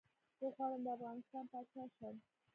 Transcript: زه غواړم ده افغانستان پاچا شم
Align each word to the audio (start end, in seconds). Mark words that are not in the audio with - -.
زه 0.39 0.47
غواړم 0.55 0.79
ده 0.85 0.91
افغانستان 0.97 1.43
پاچا 1.51 1.83
شم 1.95 2.15